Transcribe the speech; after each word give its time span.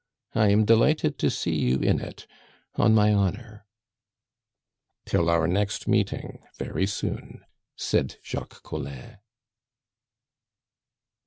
I 0.33 0.49
am 0.49 0.65
delighted 0.65 1.19
to 1.19 1.29
see 1.29 1.53
you 1.53 1.77
in 1.77 1.99
it 2.01 2.25
on 2.73 2.95
my 2.95 3.13
honor" 3.13 3.67
"Till 5.05 5.29
our 5.29 5.45
next 5.45 5.87
meeting, 5.87 6.41
very 6.57 6.87
soon," 6.87 7.45
said 7.75 8.15
Jacques 8.23 8.63
Collin. 8.63 9.19